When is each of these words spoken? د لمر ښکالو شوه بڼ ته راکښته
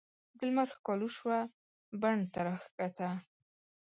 د 0.37 0.39
لمر 0.49 0.67
ښکالو 0.77 1.07
شوه 1.17 1.37
بڼ 2.01 2.15
ته 2.31 2.39
راکښته 2.47 3.09